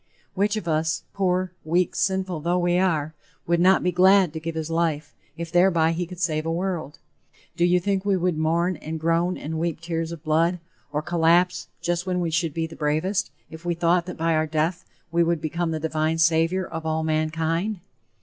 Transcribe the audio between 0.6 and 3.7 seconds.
us, poor, weak, sinful though we are, would